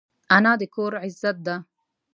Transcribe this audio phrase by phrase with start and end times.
[0.35, 1.55] انا د کور عزت ده